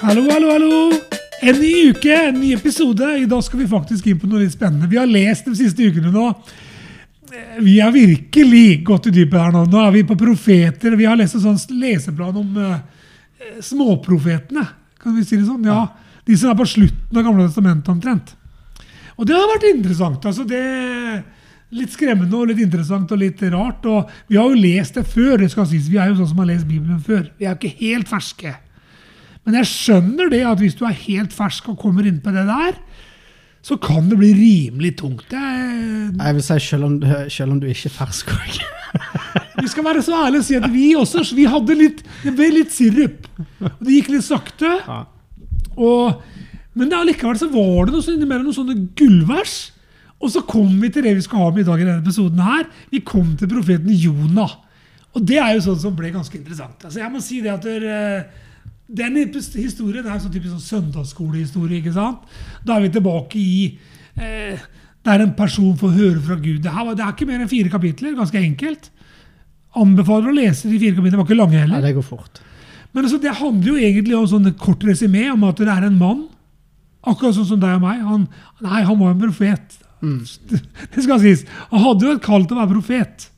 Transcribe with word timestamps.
Hallo, 0.00 0.22
hallo, 0.30 0.48
hallo! 0.48 0.92
En 1.44 1.58
ny 1.60 1.90
uke, 1.90 2.14
en 2.14 2.38
ny 2.40 2.54
episode. 2.54 3.04
I 3.20 3.26
dag 3.28 3.42
skal 3.44 3.60
vi 3.60 3.66
faktisk 3.68 4.06
inn 4.08 4.20
på 4.20 4.28
noe 4.30 4.38
litt 4.40 4.54
spennende. 4.54 4.86
Vi 4.88 4.96
har 4.96 5.08
lest 5.08 5.44
de 5.44 5.52
siste 5.58 5.84
ukene 5.84 6.08
nå. 6.14 6.30
Vi 7.60 7.74
har 7.76 7.92
virkelig 7.92 8.80
gått 8.88 9.10
i 9.10 9.12
dypet 9.18 9.36
her 9.36 9.52
nå. 9.52 9.66
Nå 9.68 9.82
er 9.82 9.92
vi 9.98 10.02
på 10.08 10.16
profeter. 10.16 10.96
Vi 10.96 11.04
har 11.04 11.20
lest 11.20 11.36
en 11.36 11.42
sånn 11.44 11.82
leseplan 11.82 12.38
om 12.40 12.56
uh, 12.56 12.78
småprofetene. 13.60 14.64
Kan 15.04 15.18
vi 15.18 15.26
si 15.26 15.36
det 15.36 15.50
sånn? 15.50 15.68
Ja. 15.68 15.82
De 16.24 16.38
som 16.40 16.54
er 16.54 16.56
på 16.62 16.68
slutten 16.72 17.20
av 17.20 17.28
Gamle 17.28 17.50
testamentet 17.50 17.92
omtrent. 17.92 18.32
Og 19.20 19.28
det 19.28 19.36
har 19.36 19.52
vært 19.52 19.68
interessant. 19.74 20.24
altså 20.24 20.48
det 20.48 20.64
Litt 21.76 21.92
skremmende 21.92 22.34
og 22.34 22.48
litt 22.48 22.64
interessant 22.64 23.12
og 23.12 23.20
litt 23.20 23.44
rart. 23.52 23.84
og 23.84 24.08
Vi 24.32 24.40
har 24.40 24.48
jo 24.48 24.64
lest 24.64 24.96
det 24.96 25.04
før. 25.12 25.36
det 25.44 25.52
skal 25.52 25.68
sies. 25.68 25.92
Vi 25.92 26.00
er 26.00 26.08
jo 26.08 26.22
sånn 26.22 26.32
som 26.32 26.40
har 26.40 26.48
lest 26.54 26.66
Bibelen 26.66 27.04
før. 27.04 27.28
Vi 27.36 27.44
er 27.44 27.52
jo 27.52 27.60
ikke 27.60 27.84
helt 27.84 28.08
ferske. 28.08 28.56
Men 29.46 29.56
jeg 29.60 29.68
skjønner 29.70 30.30
det 30.32 30.42
at 30.46 30.58
hvis 30.60 30.76
du 30.78 30.84
er 30.84 30.96
helt 31.06 31.32
fersk 31.32 31.70
og 31.72 31.78
kommer 31.80 32.06
inn 32.06 32.20
på 32.20 32.32
det 32.34 32.44
der, 32.48 32.76
så 33.64 33.76
kan 33.80 34.06
det 34.08 34.16
bli 34.20 34.30
rimelig 34.36 34.94
tungt. 35.00 35.32
Jeg, 35.32 36.12
Jeg 36.16 36.34
vil 36.36 36.42
si 36.44 36.58
selv 36.64 36.84
om, 36.86 36.98
du- 37.00 37.08
selv 37.28 37.52
om 37.52 37.60
du 37.60 37.66
ikke 37.68 37.90
er 37.90 37.96
fersk 37.96 38.30
òg. 38.32 38.60
vi 39.62 39.68
skal 39.68 39.84
være 39.84 40.02
så 40.02 40.16
ærlige 40.26 40.40
og 40.40 40.46
si 40.46 40.54
at 40.56 40.68
vi 40.72 40.84
også 40.96 41.24
vi 41.36 41.44
hadde 41.44 41.76
litt, 41.76 42.00
det 42.24 42.32
ble 42.36 42.48
litt 42.54 42.72
sirup. 42.72 43.26
Og 43.60 43.82
det 43.84 43.98
gikk 43.98 44.08
litt 44.14 44.24
sakte. 44.24 44.70
Ja. 44.86 45.02
Og, 45.76 46.22
men 46.74 46.92
allikevel 46.96 47.36
så 47.40 47.50
var 47.52 47.86
det 47.88 47.94
noe, 47.94 48.02
sånn 48.04 48.16
innimellom 48.18 48.48
noen 48.48 48.56
sånne 48.56 48.78
gullvers. 48.96 49.58
Og 50.20 50.32
så 50.34 50.42
kom 50.44 50.72
vi 50.82 50.90
til 50.92 51.04
det 51.06 51.14
vi 51.16 51.24
skal 51.24 51.46
ha 51.46 51.50
med 51.52 51.62
i 51.64 51.68
dag 51.68 51.80
i 51.80 51.84
denne 51.88 52.02
episoden. 52.04 52.40
her. 52.44 52.66
Vi 52.92 53.00
kom 53.08 53.36
til 53.40 53.48
profeten 53.48 53.92
Jonah. 53.92 54.56
Og 55.16 55.24
det 55.26 55.38
er 55.40 55.54
jo 55.56 55.62
sånn 55.68 55.80
som 55.80 55.94
ble 55.96 56.10
ganske 56.12 56.36
interessant. 56.36 56.80
Altså 56.84 57.00
jeg 57.00 57.12
må 57.12 57.20
si 57.24 57.40
det 57.44 57.52
at 57.54 57.64
der, 57.64 57.86
eh, 57.88 58.24
Den 58.90 59.16
historien 59.20 60.06
er 60.06 60.18
sånn 60.18 60.32
typisk 60.34 60.56
sånn 60.56 60.66
søndagsskolehistorie. 60.66 61.78
ikke 61.78 61.94
sant? 61.94 62.24
Da 62.66 62.76
er 62.76 62.86
vi 62.86 62.92
tilbake 62.96 63.38
i 63.38 63.78
eh, 64.18 64.62
Der 65.06 65.22
en 65.24 65.34
person 65.38 65.76
får 65.78 65.94
høre 65.94 66.20
fra 66.24 66.36
Gud. 66.36 66.62
Det, 66.64 66.72
her, 66.74 66.90
det 66.94 67.04
er 67.04 67.14
ikke 67.14 67.28
mer 67.28 67.40
enn 67.40 67.50
fire 67.50 67.70
kapitler. 67.72 68.16
Ganske 68.18 68.40
enkelt. 68.40 68.90
Anbefaler 69.78 70.32
å 70.32 70.36
lese 70.36 70.68
de 70.68 70.80
fire 70.82 70.96
kapitlene. 70.98 71.14
Det 71.14 71.22
var 71.22 71.28
ikke 71.28 71.38
lange 71.38 71.60
heller. 71.62 71.78
Ja, 71.78 71.86
det 71.86 71.94
går 71.96 72.08
fort. 72.08 72.42
Men 72.92 73.06
altså, 73.06 73.20
det 73.22 73.36
handler 73.38 73.70
jo 73.70 73.78
egentlig 73.78 74.18
om 74.18 74.26
sånn 74.28 74.50
kort 74.60 74.84
resymé 74.84 75.28
om 75.32 75.46
at 75.46 75.62
det 75.62 75.70
er 75.70 75.86
en 75.86 75.98
mann, 76.00 76.24
akkurat 77.06 77.36
sånn 77.38 77.48
som 77.52 77.62
deg 77.62 77.78
og 77.78 77.84
meg. 77.86 78.02
Han, 78.02 78.26
nei, 78.66 78.82
han 78.88 78.98
var 78.98 79.14
en 79.14 79.22
profet. 79.22 79.78
Det 80.94 81.04
skal 81.04 81.20
sies. 81.22 81.44
Han 81.70 81.84
hadde 81.84 82.06
jo 82.06 82.16
et 82.16 82.24
kall 82.24 82.46
til 82.48 82.56
å 82.56 82.62
være 82.62 82.74
profet. 82.74 83.28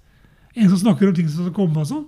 En 0.54 0.68
som 0.70 0.78
snakker 0.80 1.08
om 1.08 1.16
ting 1.16 1.28
som 1.28 1.44
skal 1.44 1.56
komme 1.56 1.82
og 1.82 1.88
sånn. 1.90 2.04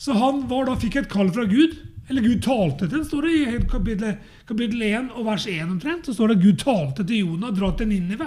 Så 0.00 0.16
han 0.16 0.44
var 0.50 0.66
da, 0.68 0.78
fikk 0.80 0.96
et 1.00 1.10
kall 1.12 1.30
fra 1.34 1.44
Gud. 1.48 1.76
Eller 2.10 2.24
Gud 2.26 2.40
talte 2.42 2.88
til 2.88 2.96
den, 2.98 3.06
står 3.06 3.26
det 3.26 3.34
i 3.38 3.58
kapittel, 3.70 4.16
kapittel 4.48 4.82
1 4.82 5.12
og 5.14 5.28
vers 5.28 5.46
1 5.46 5.68
omtrent. 5.68 6.08
Så 6.08 6.16
står 6.16 6.32
det 6.32 6.40
Gud 6.42 6.58
talte 6.58 7.06
til 7.06 7.22
Jonah, 7.22 7.52
dra 7.54 7.70
til 7.78 7.90
Ninive. 7.90 8.26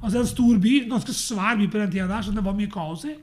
Altså 0.00 0.20
en 0.20 0.30
stor 0.30 0.60
by, 0.62 0.76
en 0.84 0.94
ganske 0.94 1.14
svær 1.16 1.58
by 1.58 1.66
på 1.72 1.80
den 1.80 1.90
tida 1.90 2.06
der, 2.08 2.22
så 2.22 2.32
det 2.32 2.44
var 2.46 2.54
mye 2.56 2.70
kaos 2.70 3.02
i. 3.10 3.16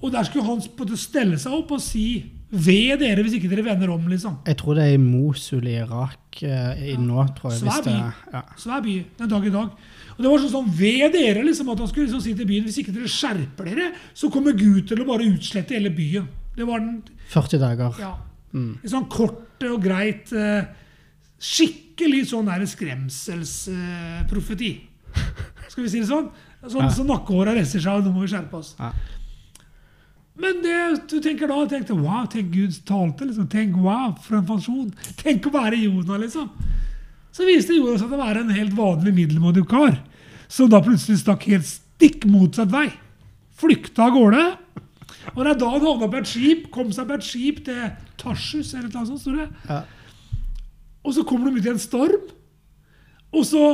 Og 0.00 0.12
der 0.12 0.28
skulle 0.28 0.46
han 0.46 0.60
stelle 0.96 1.40
seg 1.40 1.56
opp 1.56 1.74
og 1.76 1.82
si 1.84 2.04
Ved 2.50 2.96
dere 2.98 3.22
hvis 3.22 3.36
ikke 3.36 3.46
dere 3.46 3.62
vender 3.62 3.92
om, 3.94 4.08
liksom. 4.10 4.40
Jeg 4.42 4.56
tror 4.58 4.74
det 4.74 4.88
er 4.88 4.96
i 4.96 4.98
Mosul 4.98 5.68
i 5.70 5.76
Irak 5.78 6.40
eh, 6.42 6.80
ja. 6.88 6.96
nå, 6.98 7.22
tror 7.36 7.52
jeg. 7.52 7.60
Svær 7.60 7.84
by. 7.84 7.92
det, 7.92 8.32
ja. 8.34 8.40
Svær 8.58 8.80
by 8.82 8.94
den 9.20 9.30
dag 9.30 9.46
i 9.46 9.52
dag. 9.54 9.84
Og 10.16 10.18
det 10.18 10.32
var 10.32 10.42
sånn, 10.42 10.52
sånn 10.56 10.72
ved 10.80 11.14
dere 11.14 11.44
liksom, 11.46 11.70
at 11.70 11.84
han 11.84 11.92
skulle 11.92 12.08
liksom 12.08 12.24
si 12.24 12.34
til 12.34 12.48
byen 12.50 12.66
hvis 12.66 12.80
ikke 12.82 12.96
dere 12.96 13.12
skjerper 13.14 13.70
dere, 13.70 13.86
så 14.18 14.32
kommer 14.34 14.58
Gud 14.58 14.82
til 14.90 14.98
å 14.98 15.06
bare 15.06 15.30
utslette 15.30 15.78
hele 15.78 15.94
byen. 15.94 16.26
Det 16.56 16.66
var 16.66 16.82
den 16.82 16.98
40 17.30 17.62
dager. 17.62 18.02
ja, 18.02 18.10
Mm. 18.52 18.78
en 18.82 18.90
sånn 18.90 19.06
kort 19.08 19.62
og 19.62 19.82
greit 19.84 20.32
eh, 20.34 20.64
Skikkelig 21.40 22.26
sånn 22.28 22.44
der 22.50 22.66
skremselsprofeti. 22.68 24.72
Skal 25.70 25.84
vi 25.84 25.88
si 25.88 26.00
det 26.02 26.08
sånn? 26.10 26.26
Sånn 26.66 26.82
Ja. 26.84 26.90
så 26.92 27.04
nakkehåra 27.08 27.54
reiser 27.56 27.80
seg, 27.80 27.94
og 27.96 28.04
nå 28.04 28.10
må 28.12 28.20
vi 28.26 28.32
skjerpe 28.34 28.56
oss. 28.58 28.74
Ja. 28.78 28.90
Men 30.40 30.60
det 30.62 31.06
du 31.08 31.20
tenker 31.20 31.48
da, 31.48 31.66
tenkte 31.68 31.94
wow, 31.96 32.26
tenk 32.26 32.50
Gud 32.52 32.72
talte. 32.84 33.24
liksom, 33.24 33.48
Tenk 33.48 33.74
wow, 33.76 34.12
for 34.20 34.36
en 34.36 34.46
pensjon. 34.46 34.92
Tenk 35.16 35.46
å 35.46 35.50
være 35.52 35.76
Jonah, 35.80 36.18
liksom. 36.20 36.50
Så 37.32 37.44
viste 37.46 37.72
Jonas 37.76 38.00
seg 38.00 38.10
det 38.10 38.18
var 38.18 38.36
en 38.36 38.50
helt 38.50 38.74
vanlig 38.76 39.14
middelmådig 39.14 39.66
kar. 39.68 39.98
Som 40.48 40.68
da 40.68 40.80
plutselig 40.82 41.18
stakk 41.22 41.44
helt 41.48 41.64
stikk 41.66 42.24
motsatt 42.26 42.70
vei. 42.72 42.90
Flykta 43.56 44.02
av 44.08 44.12
gårde. 44.16 44.44
Og 45.36 45.44
det 45.44 45.50
er 45.52 45.58
da 45.60 45.68
han 45.70 45.80
havna 45.84 46.08
på 46.10 46.18
et 46.20 46.26
skip, 46.30 46.70
kom 46.72 46.90
seg 46.92 47.06
på 47.08 47.14
et 47.18 47.24
skip 47.26 47.64
til 47.64 47.90
Tarsus, 48.20 48.74
eller 48.74 48.90
noe 48.92 49.06
sånt, 49.08 49.22
står 49.24 49.40
det. 49.44 49.48
Ja. 49.68 49.82
Og 51.04 51.14
så 51.16 51.24
kommer 51.24 51.50
de 51.50 51.60
ut 51.62 51.66
i 51.70 51.72
en 51.72 51.80
storm. 51.80 52.28
Og 53.32 53.44
så 53.46 53.64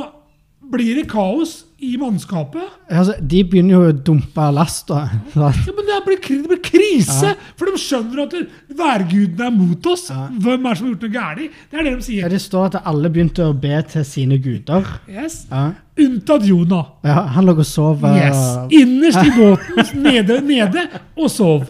blir 0.67 0.95
det 0.97 1.03
kaos 1.11 1.63
i 1.85 1.91
mannskapet. 2.01 2.63
Altså, 2.89 3.13
de 3.21 3.43
begynner 3.45 3.75
jo 3.75 3.89
å 3.91 3.95
dumpe 4.07 4.45
last. 4.55 4.87
da. 4.89 5.03
Ja, 5.37 5.51
men 5.75 5.85
det 5.85 5.97
blir, 6.07 6.17
det 6.23 6.49
blir 6.49 6.61
krise! 6.65 7.35
For 7.59 7.69
de 7.69 7.77
skjønner 7.79 8.23
at 8.25 8.33
værgudene 8.79 9.45
er 9.47 9.53
mot 9.53 9.85
oss. 9.91 10.07
Ja. 10.09 10.25
Hvem 10.33 10.65
er 10.65 10.73
det 10.73 10.79
som 10.79 10.87
har 10.87 10.93
gjort 10.95 11.05
noe 11.05 11.13
galt? 11.13 11.59
Det 11.71 11.77
er 11.79 11.83
det 11.85 11.91
de 11.93 11.99
Ja, 11.99 12.05
sier. 12.07 12.29
det 12.33 12.41
står 12.43 12.65
at 12.71 12.79
alle 12.89 13.11
begynte 13.13 13.45
å 13.45 13.53
be 13.53 13.79
til 13.93 14.05
sine 14.09 14.39
guder. 14.43 14.87
Yes. 15.07 15.43
Ja. 15.51 15.63
Unntatt 16.07 16.45
Jonah. 16.49 16.89
Ja, 17.05 17.21
han 17.37 17.45
lå 17.47 17.55
og 17.57 17.65
sov. 17.69 18.03
eh, 18.05 18.17
Yes. 18.25 18.43
Innerst 18.81 19.23
i 19.23 19.33
båten, 19.37 20.01
nede, 20.03 20.39
nede, 20.45 20.87
og 21.15 21.29
sov. 21.33 21.69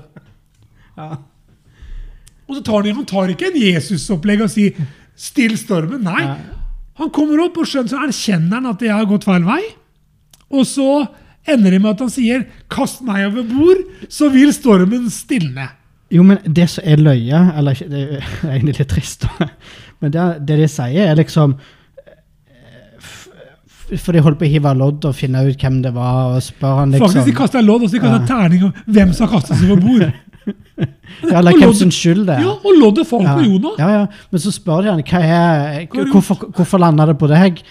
Ja. 0.97 1.17
Og 2.47 2.55
så 2.55 2.63
tar 2.63 2.83
han, 2.85 2.95
han 2.95 3.05
tar 3.09 3.33
ikke 3.33 3.49
en 3.51 3.59
Jesus-opplegg 3.61 4.41
og 4.45 4.49
sier 4.53 4.71
'still 5.17 5.57
stormen'. 5.59 6.03
Nei. 6.03 6.37
Han 6.97 7.09
kommer 7.13 7.43
opp 7.45 7.57
og 7.57 7.65
skjønner, 7.67 7.89
så 7.89 8.03
erkjenner 8.07 8.55
han 8.61 8.65
at 8.71 8.81
jeg 8.81 8.93
har 8.93 9.05
gått 9.05 9.25
feil 9.27 9.43
vei. 9.45 9.61
Og 10.49 10.63
så 10.65 11.07
ender 11.47 11.71
det 11.71 11.81
med 11.81 11.91
at 11.91 11.99
han 11.99 12.09
sier 12.09 12.45
'kast 12.69 13.01
meg 13.03 13.25
over 13.27 13.43
bord, 13.43 13.83
så 14.09 14.29
vil 14.31 14.53
stormen 14.53 15.09
stilne'. 15.11 15.69
Jo, 16.09 16.23
men 16.23 16.37
det 16.47 16.69
som 16.69 16.83
er 16.87 16.95
løye 16.95 17.39
Eller 17.57 17.73
det 17.73 18.01
er 18.15 18.23
egentlig 18.53 18.77
litt 18.79 18.87
trist. 18.87 19.25
Men 19.99 20.11
det, 20.11 20.47
det 20.47 20.57
de 20.61 20.67
sier, 20.71 21.09
er 21.11 21.15
liksom 21.19 21.57
eh, 22.47 23.97
For 23.97 24.13
de 24.15 24.21
holdt 24.23 24.39
på 24.39 24.45
å 24.47 24.51
hive 24.51 24.73
lodd 24.77 25.03
og 25.09 25.15
finne 25.17 25.41
ut 25.47 25.59
hvem 25.59 25.81
det 25.83 25.91
var, 25.95 26.35
og 26.37 26.43
spør 26.45 26.79
han 26.79 26.91
liksom 26.95 27.07
Faktisk, 27.11 27.25
De 27.27 27.35
kasta 27.37 27.61
lodd 27.61 27.83
og 27.83 27.89
så 27.89 27.97
de 27.97 28.03
kastet 28.05 28.29
Ja. 28.29 28.37
terning 28.37 28.63
om 28.69 28.73
hvem 28.87 29.13
som 29.13 29.27
har 29.27 29.33
kastet 29.39 29.57
seg 29.59 29.71
over 29.71 29.81
bord. 29.83 30.13
Ja, 31.23 31.39
Eller 31.39 31.57
hvem 31.57 31.73
sin 31.73 31.91
skyld 31.93 32.25
det 32.27 32.35
er. 32.35 32.43
Ja, 32.45 32.53
og 32.61 32.75
loddet 32.77 33.07
falt 33.09 33.25
på 33.25 33.45
jorda. 33.45 33.71
Ja, 33.79 33.87
ja. 34.01 34.03
Men 34.31 34.43
så 34.43 34.51
spør 34.53 34.85
de 34.85 34.91
henne 34.93 36.07
hvorfor, 36.11 36.49
hvorfor 36.53 36.81
landa 36.81 37.07
det 37.09 37.17
på 37.17 37.29
deg. 37.31 37.63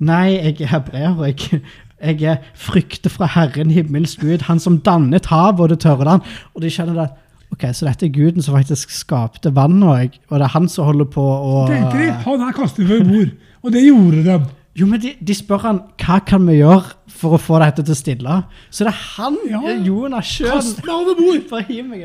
Nei, 0.00 0.26
jeg 0.36 0.60
er 0.64 0.72
hebreer, 0.74 1.16
og 1.16 1.26
jeg, 1.28 1.62
jeg 2.00 2.28
er 2.34 2.44
frykter 2.56 3.12
fra 3.12 3.28
Herren 3.34 3.72
himmelens 3.72 4.16
Gud, 4.20 4.46
han 4.48 4.60
som 4.60 4.78
dannet 4.84 5.28
havet 5.32 5.64
og 5.64 5.72
det 5.72 5.80
tørre 5.84 6.08
land. 6.08 6.30
Og 6.54 6.64
de 6.64 6.72
skjønner 6.72 7.02
at 7.04 7.18
ok, 7.52 7.66
så 7.76 7.88
dette 7.88 8.08
er 8.08 8.14
guden 8.14 8.44
som 8.44 8.56
faktisk 8.56 8.92
skapte 8.94 9.52
vann, 9.56 9.82
og, 9.82 10.16
og 10.30 10.38
det 10.38 10.46
er 10.46 10.54
han 10.54 10.68
som 10.72 10.88
holder 10.88 11.08
på 11.12 11.24
å 11.24 11.66
Tenker 11.70 12.00
de, 12.00 12.08
Han 12.24 12.46
her 12.46 12.56
kastet 12.56 12.86
vi 12.86 12.96
over 12.96 13.10
bord. 13.10 13.36
Og 13.60 13.74
det 13.74 13.84
gjorde 13.84 14.24
de. 14.24 14.38
Jo, 14.78 14.86
men 14.86 15.00
de, 15.02 15.14
de 15.18 15.34
spør 15.34 15.64
han 15.64 15.80
hva 15.98 16.20
kan 16.26 16.44
vi 16.46 16.60
gjøre 16.60 16.92
for 17.10 17.34
å 17.34 17.40
få 17.42 17.58
dette 17.62 17.82
til 17.82 17.94
å 17.94 17.98
stille. 17.98 18.36
Så 18.70 18.86
det 18.86 18.92
er 18.92 19.00
han, 19.16 19.38
Ja. 19.50 19.62
Jonas 19.86 20.30
sjøl. 20.30 20.52
Kast 20.52 20.84
meg. 21.90 22.04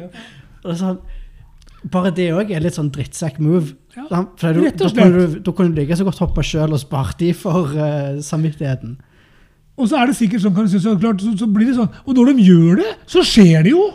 Og 0.66 0.78
sånn, 0.80 0.98
bare 1.94 2.12
det 2.18 2.32
òg 2.34 2.50
er 2.56 2.64
litt 2.66 2.78
sånn 2.78 2.90
drittsekk-move. 2.94 3.76
Ja? 3.96 4.08
For 4.10 4.58
da, 4.58 4.72
du, 4.90 5.38
da 5.46 5.54
kunne 5.54 5.76
du 5.76 5.82
like 5.82 5.98
så 5.98 6.08
godt 6.08 6.24
hoppe 6.24 6.44
sjøl 6.46 6.74
og 6.74 6.82
spart 6.82 7.22
de 7.22 7.30
for 7.38 7.70
uh, 7.78 8.18
samvittigheten. 8.26 8.98
Og 9.76 9.92
så 9.92 10.00
er 10.00 10.10
det 10.10 10.18
sikkert 10.18 10.42
sånn, 10.42 10.56
kan 10.56 10.66
du 10.66 10.72
si, 10.72 10.82
så, 10.82 10.96
klart, 10.98 11.22
så, 11.22 11.36
så 11.38 11.48
blir 11.52 11.70
det 11.70 11.78
sånn. 11.78 11.92
Og 12.08 12.18
når 12.18 12.34
de 12.34 12.48
gjør 12.50 12.82
det, 12.82 12.92
så 13.12 13.24
skjer 13.28 13.68
det 13.68 13.76
jo! 13.76 13.86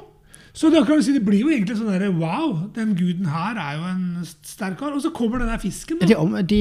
Så 0.52 0.70
du 0.70 0.76
si, 1.02 1.12
det 1.14 1.22
blir 1.22 1.44
jo 1.44 1.50
egentlig 1.52 1.76
sånn 1.78 1.92
der, 1.92 2.10
Wow, 2.10 2.70
den 2.74 2.94
guden 2.98 3.28
her 3.30 3.58
er 3.60 3.76
jo 3.78 3.86
en 3.86 4.04
sterk 4.26 4.78
kar. 4.80 4.92
Og 4.96 5.02
så 5.04 5.12
kommer 5.14 5.42
den 5.42 5.50
der 5.52 5.60
fisken. 5.62 6.00
De, 6.02 6.16
de, 6.50 6.60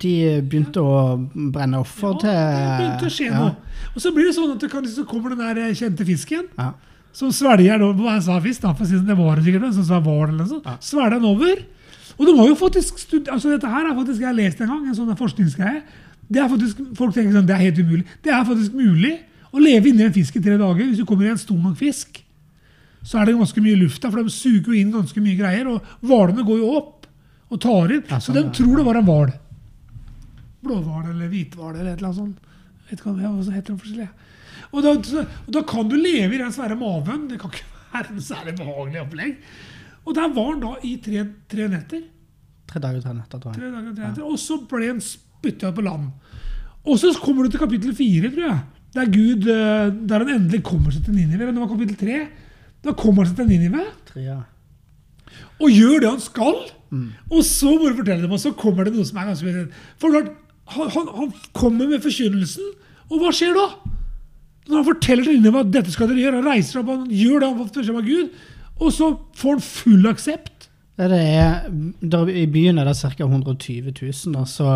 de 0.00 0.12
begynte 0.48 0.80
å 0.80 1.16
brenne 1.52 1.82
offer 1.82 2.16
til 2.22 2.30
det 2.32 2.76
begynte 2.78 3.10
å 3.10 3.12
skje 3.12 3.28
ja. 3.28 3.42
noe. 3.42 3.80
Og 3.92 4.02
så 4.02 4.12
blir 4.16 4.30
det 4.30 4.36
sånn 4.38 4.54
at 4.54 4.64
det 4.64 4.70
kan, 4.72 4.86
så 4.88 5.04
kommer 5.08 5.34
den 5.34 5.44
der 5.44 5.60
eh, 5.66 5.74
kjente 5.76 6.06
fisken. 6.08 6.48
Ja. 6.56 6.72
Som 7.18 7.32
svelger 7.34 7.76
den 7.76 7.88
over. 7.90 8.20
Sa 8.24 8.38
fisk? 8.44 8.64
da, 8.64 8.72
for 8.78 8.88
sånn, 8.88 9.06
Det 9.08 9.16
var 9.18 9.38
det 9.38 9.46
sikkert 9.48 9.76
som 9.76 9.88
var 9.90 10.04
det 10.06 10.16
eller 10.16 10.38
noe 10.40 10.52
sånt. 10.54 10.68
Ja. 10.68 10.76
Svelger 10.84 11.18
den 11.18 11.28
over. 11.28 11.64
Og 12.18 12.26
de 12.26 12.34
har 12.34 12.48
jo 12.50 12.58
faktisk 12.58 12.98
stud 12.98 13.28
altså 13.30 13.52
Dette 13.52 13.70
her 13.70 13.86
er 13.86 13.94
faktisk 13.94 14.22
jeg 14.24 14.26
har 14.26 14.36
lest 14.36 14.60
en 14.64 14.70
gang, 14.72 14.86
en 14.88 14.96
sånn 14.96 15.18
forskningsgreie. 15.18 15.82
Det 16.28 16.40
er 16.42 16.48
faktisk, 16.50 16.80
Folk 16.98 17.14
tenker 17.16 17.36
sånn, 17.36 17.46
det 17.48 17.54
er 17.56 17.66
helt 17.68 17.78
umulig. 17.80 18.04
Det 18.24 18.32
er 18.34 18.46
faktisk 18.48 18.74
mulig 18.76 19.14
å 19.52 19.62
leve 19.62 19.92
inni 19.92 20.04
en 20.04 20.16
fisk 20.16 20.36
i 20.36 20.42
tre 20.44 20.56
dager. 20.60 20.82
Hvis 20.84 21.00
du 21.00 21.06
kommer 21.08 21.28
i 21.28 21.32
en 21.32 21.40
stor 21.40 21.60
nok 21.60 21.78
fisk, 21.78 22.20
så 23.08 23.16
er 23.16 23.28
det 23.28 23.38
ganske 23.38 23.62
mye 23.64 23.78
luft 23.80 24.02
der, 24.04 24.12
for 24.12 24.20
de 24.20 24.32
suger 24.32 24.68
jo 24.68 24.76
inn 24.76 24.92
ganske 24.92 25.20
mye 25.24 25.36
greier. 25.38 25.68
Og 25.72 25.92
hvalene 26.04 26.44
går 26.44 26.58
jo 26.60 26.72
opp 26.76 27.06
og 27.48 27.60
tar 27.64 27.94
inn. 27.94 28.02
Så 28.10 28.20
sånn, 28.26 28.36
de 28.36 28.42
tror 28.58 28.74
det 28.76 28.84
var 28.84 28.98
en 29.00 29.06
hval. 29.06 29.30
Blåhval 30.64 31.06
eller 31.14 31.30
hvithval 31.32 31.72
eller 31.72 31.94
et 31.94 32.02
eller 32.02 32.10
annet 32.10 32.18
sånt. 32.18 32.50
Vet 32.88 32.98
ikke 33.00 33.14
hva 33.14 33.30
det 33.38 33.54
heter 33.54 33.78
forskjellig. 33.80 34.08
Og 34.68 34.84
da, 34.84 34.92
og 34.92 35.50
da 35.56 35.62
kan 35.70 35.88
du 35.88 35.96
leve 35.96 36.36
i 36.36 36.40
den 36.42 36.52
svære 36.52 36.76
maven. 36.76 37.22
Det 37.30 37.38
kan 37.40 37.54
ikke 37.54 37.70
være 37.94 38.12
en 38.12 38.26
særlig 38.26 38.54
behagelig 38.58 39.00
opplegg. 39.06 39.38
Og 40.04 40.16
der 40.16 40.34
var 40.36 40.50
han 40.50 40.60
da 40.66 40.72
i 40.84 40.94
tre, 41.04 41.22
tre 41.48 41.68
netter. 41.72 42.02
Tre 42.68 42.82
dager 42.84 43.00
og 43.00 43.06
tre 43.06 43.14
netter. 43.16 43.40
Tre 43.46 43.70
dager 43.72 43.94
tre 43.94 44.02
netter. 44.02 44.26
Og 44.28 44.36
så 44.42 44.58
ble 44.68 44.90
han 44.90 45.00
spytta 45.04 45.72
på 45.72 45.84
land. 45.86 46.10
Og 46.84 47.00
så 47.00 47.14
kommer 47.22 47.46
du 47.48 47.54
til 47.56 47.62
kapittel 47.62 47.96
fire, 47.96 48.28
tror 48.34 48.44
jeg. 48.50 48.60
Der 48.98 49.08
Gud, 49.12 49.48
eh, 49.48 49.88
der 50.12 50.24
han 50.24 50.34
endelig 50.34 50.60
kommer 50.68 50.92
seg 50.92 51.08
til 51.08 51.16
Ninive. 51.16 51.48
Men 51.48 51.56
det 51.56 51.64
var 51.64 51.72
kapittel 51.72 51.98
tre. 52.00 52.20
Da 52.84 52.94
kommer 52.96 53.24
han 53.24 53.32
seg 53.32 53.40
til 53.40 53.48
Ninive 53.50 53.84
Tre, 54.08 54.22
ja. 54.22 54.40
og 55.58 55.72
gjør 55.74 56.02
det 56.04 56.10
han 56.12 56.22
skal. 56.22 56.58
Mm. 56.90 57.08
Og 57.28 57.42
så 57.44 57.72
må 57.74 57.90
du 57.90 57.98
fortelle 57.98 58.24
dem, 58.24 58.34
og 58.34 58.40
så 58.40 58.54
kommer 58.56 58.86
det 58.88 58.94
noe 58.94 59.06
som 59.08 59.20
er 59.20 59.30
ganske 59.30 59.48
mye. 59.48 59.64
For 60.00 60.14
han, 60.14 60.30
han, 60.74 61.10
han 61.18 61.32
kommer 61.56 61.90
med 61.90 62.04
forkynnelsen, 62.04 62.70
og 63.08 63.22
hva 63.22 63.32
skjer 63.34 63.56
da? 63.56 63.66
Når 64.68 64.80
han 64.80 64.88
forteller 64.90 65.28
til 65.28 65.38
Ninive 65.40 65.64
at 65.64 65.74
dette 65.74 65.92
skal 65.94 66.10
dere 66.10 66.22
gjøre, 66.22 66.40
han 66.40 66.50
reiser 66.52 66.80
opp, 66.80 66.92
han 66.92 67.06
gjør 67.12 67.42
det 67.42 67.50
han 67.50 67.58
får 67.60 67.74
beskjed 67.78 68.00
av 68.00 68.08
Gud, 68.08 68.40
og 68.78 68.94
så 68.94 69.10
får 69.40 69.56
han 69.56 69.64
full 69.68 70.10
aksept. 70.10 70.57
Det 70.98 71.06
er, 71.14 71.68
der, 72.02 72.30
I 72.34 72.46
byen 72.50 72.80
er 72.82 72.88
det 72.88 72.96
ca. 72.98 73.12
120 73.22 73.92
000. 73.94 74.34
Altså, 74.40 74.66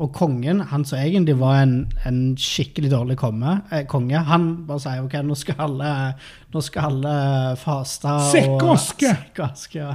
og 0.00 0.12
kongen, 0.16 0.62
han 0.70 0.86
som 0.88 0.96
egentlig 1.02 1.34
var 1.36 1.58
en, 1.66 1.74
en 2.08 2.20
skikkelig 2.40 2.88
dårlig 2.94 3.18
komme, 3.20 3.58
eh, 3.68 3.82
konge, 3.90 4.22
han 4.24 4.46
bare 4.68 4.80
sier 4.80 5.02
ok, 5.04 5.18
nå 5.28 5.36
skal 5.36 5.60
alle, 5.66 5.90
nå 6.54 6.62
skal 6.64 6.88
alle 6.88 7.14
faste. 7.60 8.14
Sekkaske! 8.32 9.12
og. 9.36 9.56
Sekk 9.60 9.76
ja. 9.82 9.90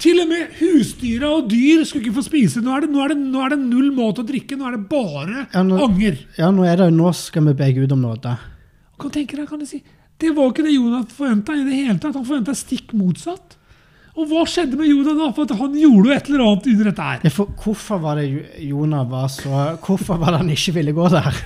Til 0.00 0.20
og 0.22 0.28
med 0.30 0.52
husdyra 0.60 1.30
og 1.38 1.48
dyr 1.50 1.82
skulle 1.84 2.06
ikke 2.06 2.16
få 2.20 2.24
spise. 2.24 2.60
Nå 2.64 2.72
er, 2.76 2.84
det, 2.84 2.90
nå, 2.92 3.00
er 3.04 3.12
det, 3.12 3.18
nå 3.20 3.40
er 3.44 3.52
det 3.54 3.58
null 3.62 3.90
mat 3.96 4.20
å 4.20 4.24
drikke. 4.24 4.56
Nå 4.56 4.68
er 4.68 4.76
det 4.78 4.82
bare 4.92 5.46
Ja, 5.52 5.62
nå- 5.64 5.80
anger. 5.84 6.20
ja, 6.38 6.48
nå 6.56 6.64
er 6.68 6.76
det 6.80 6.90
nå 6.96 7.12
skal 7.16 7.44
vi 7.50 7.56
be 7.58 7.68
Gud 7.76 7.92
om 7.96 8.04
nåde. 8.04 8.32
Hva 9.00 9.10
du 9.12 9.18
jeg, 9.20 9.48
kan 9.48 9.60
du 9.60 9.64
si, 9.68 9.80
Det 10.20 10.34
var 10.36 10.52
ikke 10.52 10.64
det 10.66 10.74
Jonas 10.76 11.12
forventa 11.16 11.56
i 11.56 11.64
det 11.64 11.72
hele 11.76 11.96
tatt. 12.00 12.16
Han 12.16 12.24
forventa 12.28 12.52
stikk 12.56 12.92
motsatt. 12.96 13.56
Og 14.20 14.26
hva 14.28 14.42
skjedde 14.48 14.76
med 14.76 14.90
Jonah 14.90 15.16
da? 15.16 15.28
For 15.36 15.46
at 15.48 15.54
han 15.56 15.76
gjorde 15.80 16.10
jo 16.10 16.14
et 16.16 16.26
eller 16.28 16.42
annet 16.44 16.66
under 16.74 16.88
dette 16.90 17.06
her. 17.06 17.22
Ja, 17.24 17.32
for 17.32 17.52
hvorfor 17.62 18.00
var 18.02 18.18
det 18.20 18.26
Jo- 18.28 18.66
Jonah 18.70 19.06
var 19.08 19.30
så 19.32 19.62
Hvorfor 19.80 20.18
var 20.20 20.34
det 20.34 20.42
han 20.42 20.50
ikke 20.52 20.74
ville 20.76 20.92
gå 20.96 21.06
der? 21.14 21.38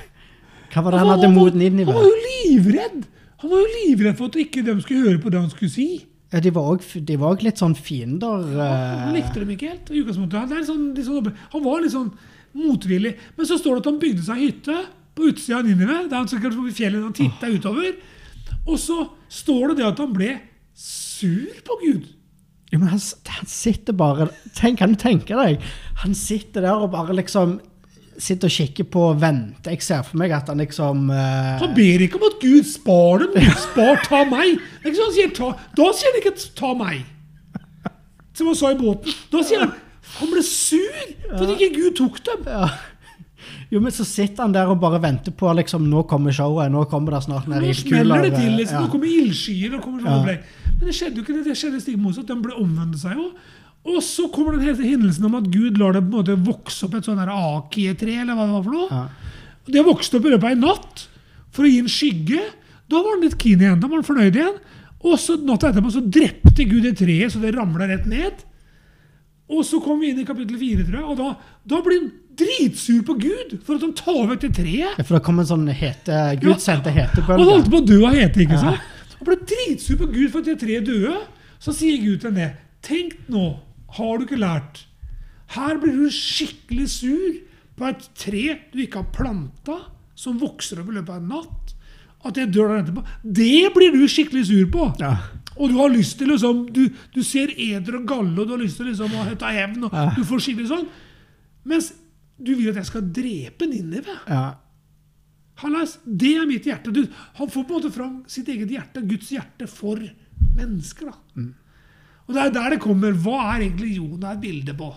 Hva 0.74 0.82
var 0.82 0.96
det 0.96 1.02
han 1.04 1.12
hadde 1.12 1.30
mot 1.30 1.54
Han 1.54 1.86
var 1.86 2.08
jo 2.08 2.16
livredd! 2.24 3.04
Han 3.44 3.52
var 3.52 3.60
jo 3.62 3.70
livredd 3.76 4.16
for 4.18 4.32
at 4.32 4.38
ikke 4.40 4.64
de 4.66 4.74
skulle 4.82 5.04
høre 5.06 5.20
på 5.22 5.30
det 5.30 5.40
han 5.42 5.50
skulle 5.52 5.70
si. 5.70 5.88
Ja, 6.32 6.40
de 6.40 6.50
var 6.50 6.72
òg 6.74 7.42
litt 7.44 7.60
sånn 7.60 7.76
fiender. 7.78 8.42
Han 8.58 9.12
eh, 9.12 9.20
likte 9.20 9.42
dem 9.42 9.50
ikke 9.54 9.68
helt. 9.70 9.90
i 9.92 10.00
utgangspunktet. 10.00 10.54
Er 10.56 10.64
sånn, 10.66 10.88
sånn, 10.96 11.28
han 11.52 11.62
var 11.62 11.84
litt 11.84 11.92
sånn 11.94 12.08
motvillig. 12.56 13.12
Men 13.36 13.46
så 13.46 13.58
står 13.60 13.76
det 13.76 13.84
at 13.84 13.90
han 13.92 14.00
bygde 14.02 14.24
seg 14.26 14.40
hytte 14.42 14.78
på 15.14 15.28
utsida 15.30 15.60
av 15.60 15.68
Ninive. 15.68 16.00
Der 16.08 16.16
han 16.16 16.30
sikkert 16.32 16.56
på 16.58 16.72
fjellet 16.74 17.04
han 17.04 17.14
titta 17.14 17.52
utover. 17.54 17.92
Og 18.64 18.80
så 18.80 18.98
står 19.30 19.70
det 19.74 19.82
det 19.82 19.86
at 19.92 20.02
han 20.02 20.14
ble 20.16 20.32
sur 20.74 21.60
på 21.68 21.78
Gud. 21.84 22.08
Jo, 22.74 22.80
men 22.82 22.90
han, 22.90 22.98
han 23.30 23.46
sitter 23.50 23.94
bare 23.94 24.26
tenk, 24.58 24.80
Kan 24.80 24.96
du 24.96 24.98
tenke 24.98 25.36
deg? 25.38 25.62
Han 26.02 26.16
sitter 26.18 26.64
der 26.66 26.74
og 26.82 26.90
bare 26.94 27.14
liksom 27.14 27.60
Sitter 28.18 28.46
og 28.46 28.54
kikker 28.54 28.86
på 28.94 29.00
og 29.10 29.16
venter. 29.18 29.72
Jeg 29.74 29.82
ser 29.82 30.04
for 30.06 30.20
meg 30.20 30.30
at 30.36 30.46
han 30.46 30.60
liksom 30.62 31.08
uh... 31.10 31.56
Han 31.58 31.72
ber 31.74 32.04
ikke 32.04 32.20
om 32.20 32.26
at 32.28 32.36
Gud 32.38 32.68
spar 32.70 33.24
dem. 33.24 33.48
Spar, 33.58 33.98
ta 34.06 34.20
meg. 34.30 34.60
Han 34.84 34.94
sier, 35.16 35.32
ta, 35.34 35.48
da 35.74 35.88
sier 35.90 36.12
han 36.12 36.20
ikke 36.20 36.34
'ta 36.54 36.70
meg'. 36.78 37.02
Som 38.38 38.52
han 38.52 38.58
sa 38.58 38.70
i 38.70 38.78
båten. 38.78 39.10
Da 39.32 39.42
sier 39.42 39.64
han 39.64 39.74
Han 40.20 40.30
ble 40.30 40.42
sur 40.46 40.94
for 41.32 41.54
ikke 41.56 41.72
Gud 41.74 41.96
tok 41.98 42.20
dem. 42.28 42.46
ja. 42.54 42.68
Jo, 43.72 43.80
men 43.82 43.90
så 43.90 44.04
sitter 44.06 44.44
han 44.44 44.54
der 44.54 44.70
og 44.70 44.78
bare 44.78 45.00
venter 45.02 45.34
på 45.34 45.50
liksom, 45.58 45.88
Nå 45.90 46.04
kommer 46.06 46.30
showet. 46.34 46.70
Nå 46.70 46.84
kommer 46.90 47.16
det 47.16 47.24
snart 47.26 47.48
ned 47.50 47.64
Nå 47.64 47.72
smeller 47.74 48.22
det 48.28 48.34
til. 48.36 48.52
liksom. 48.60 48.78
ja. 48.78 48.84
Nå 48.84 48.92
kommer 48.92 49.10
ildskyer. 49.10 49.74
og 49.74 49.82
kommer 49.82 50.06
sånn 50.06 50.28
Ja. 50.28 50.38
Men 50.78 50.88
det 50.88 50.94
skjedde 50.96 51.20
jo 51.20 51.24
ikke 51.24 51.36
det. 51.36 51.44
Det 51.48 51.56
skjedde 51.58 51.82
stikk 51.84 52.00
motsatt. 52.02 52.28
De 52.30 52.36
ble 52.44 52.56
omvendt 52.60 52.98
seg 53.02 53.16
jo. 53.18 53.28
Og 53.84 53.98
så 54.04 54.26
kommer 54.32 54.56
den 54.56 54.64
hele 54.64 54.86
hendelsen 54.94 55.26
om 55.28 55.34
at 55.36 55.48
Gud 55.52 55.76
lar 55.80 55.92
det 55.92 56.00
på 56.06 56.08
en 56.08 56.18
måte 56.22 56.36
vokse 56.40 56.86
opp 56.86 56.94
et 56.96 57.04
sånn 57.04 57.18
der 57.20 57.32
akie-tre, 57.34 58.14
eller 58.22 58.38
hva 58.38 58.46
det 58.48 58.54
var 58.56 58.64
for 58.64 58.76
noe. 58.78 58.88
Ja. 58.88 59.34
Det 59.76 59.84
vokste 59.84 60.18
opp 60.18 60.28
i 60.28 60.32
løpet 60.32 60.48
av 60.48 60.54
en 60.56 60.64
natt 60.64 61.04
for 61.54 61.66
å 61.66 61.70
gi 61.70 61.82
en 61.82 61.92
skygge. 61.92 62.40
Da 62.88 63.02
var 63.04 63.16
han 63.16 63.26
litt 63.26 63.36
keen 63.40 63.60
igjen. 63.60 63.78
Da 63.82 63.90
var 63.90 64.00
han 64.00 64.08
fornøyd 64.08 64.40
igjen. 64.40 64.56
Og 65.04 65.18
så 65.20 65.36
natta 65.44 65.68
etterpå 65.68 65.92
så 65.92 66.00
drepte 66.00 66.64
Gud 66.64 66.84
det 66.88 66.94
treet, 66.96 67.32
så 67.34 67.42
det 67.42 67.52
ramla 67.56 67.88
rett 67.90 68.08
ned. 68.08 68.40
Og 69.52 69.60
så 69.68 69.76
kom 69.84 70.00
vi 70.00 70.14
inn 70.14 70.22
i 70.22 70.24
kapittel 70.24 70.56
fire, 70.56 70.86
tror 70.88 70.96
jeg, 71.02 71.04
og 71.12 71.18
da, 71.20 71.26
da 71.68 71.80
blir 71.84 71.98
han 72.00 72.12
dritsur 72.34 73.02
på 73.06 73.14
Gud 73.20 73.52
for 73.66 73.76
at 73.76 73.84
han 73.84 73.92
tar 73.98 74.22
vekk 74.30 74.40
det 74.46 74.52
treet. 74.56 74.96
Ja, 74.96 75.04
for 75.04 75.18
det 75.18 75.22
kom 75.26 75.42
en 75.42 75.46
sånn 75.50 75.68
hete 75.68 76.22
Gud 76.40 76.62
sendte 76.64 76.90
han 76.90 77.04
hetebølge. 77.04 77.46
holdt 77.50 77.68
på 77.70 77.82
å 77.82 77.86
dø 77.86 77.98
av 78.08 78.16
hete. 78.16 78.40
ikke 78.46 78.58
sant? 78.58 78.80
Han 78.80 78.80
ble 78.80 78.93
dritsur 79.74 79.98
på 79.98 80.10
Gud 80.12 80.30
for 80.30 80.40
at 80.40 80.48
de 80.48 80.56
tre 80.58 80.80
døde. 80.84 81.14
Så 81.62 81.74
sier 81.74 82.00
Gud 82.02 82.20
til 82.20 82.32
henne 82.32 82.56
Tenk 82.84 83.16
nå, 83.32 83.44
har 83.96 84.18
du 84.18 84.26
ikke 84.26 84.36
lært? 84.40 84.82
Her 85.54 85.78
blir 85.80 85.94
du 85.96 86.10
skikkelig 86.12 86.88
sur 86.92 87.38
på 87.78 87.86
et 87.88 88.02
tre 88.18 88.42
du 88.72 88.82
ikke 88.84 89.00
har 89.00 89.14
planta, 89.14 89.78
som 90.14 90.36
vokser 90.38 90.82
opp 90.82 90.90
i 90.92 90.98
løpet 90.98 91.14
av 91.14 91.22
en 91.22 91.32
natt. 91.32 91.72
At 92.24 92.36
jeg 92.40 92.52
dør 92.52 92.70
der 92.70 92.82
etterpå. 92.82 93.04
Det 93.24 93.72
blir 93.74 93.94
du 93.94 94.04
skikkelig 94.08 94.44
sur 94.50 94.68
på. 94.72 94.90
Ja. 95.00 95.14
Og 95.54 95.70
du 95.70 95.78
har 95.78 95.92
lyst 95.92 96.18
til 96.18 96.28
liksom, 96.32 96.64
du, 96.74 96.88
du 97.14 97.20
ser 97.24 97.52
eder 97.56 98.00
og 98.00 98.06
galle, 98.10 98.34
og 98.36 98.48
du 98.48 98.54
har 98.56 98.62
lyst 98.62 98.80
til 98.80 98.90
liksom 98.90 99.12
å 99.16 99.24
ta 99.40 99.52
hevn. 99.54 99.86
og 99.86 99.96
Ja. 99.96 100.06
Du 100.16 100.24
får 100.28 100.44
skikkelig 100.44 100.70
sånn. 100.72 100.86
Mens 101.64 101.92
du 102.36 102.52
vil 102.54 102.72
at 102.72 102.80
jeg 102.82 102.90
skal 102.90 103.08
drepe 103.14 103.68
Ninive. 103.70 104.18
Ja. 104.28 104.44
Hallais, 105.62 105.98
det 106.04 106.32
er 106.36 106.46
mitt 106.50 106.66
hjerte. 106.66 106.90
Du, 106.94 107.04
han 107.38 107.50
får 107.50 107.62
på 107.64 107.74
en 107.76 107.78
måte 107.78 107.92
fram 107.94 108.14
sitt 108.26 108.48
eget 108.50 108.72
hjerte, 108.74 109.04
Guds 109.06 109.30
hjerte, 109.30 109.68
for 109.70 110.00
mennesker. 110.56 111.12
da. 111.12 111.44
Og 112.26 112.34
det 112.34 112.42
er 112.42 112.54
der 112.54 112.74
det 112.74 112.80
kommer. 112.82 113.12
Hva 113.12 113.36
er 113.52 113.66
egentlig 113.66 113.96
Jonah 113.96 114.32
et 114.34 114.42
bilde 114.42 114.74
på? 114.74 114.90